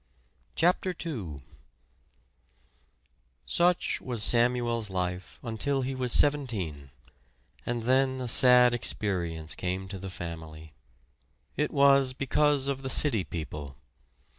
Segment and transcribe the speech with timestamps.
[0.55, 1.41] CHAPTER II
[3.45, 6.89] Such was Samuel's life until he was seventeen,
[7.67, 10.73] and then a sad experience came to the family.
[11.55, 13.75] It was because of the city people.